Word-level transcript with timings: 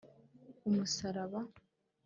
umusaraba 0.67 1.39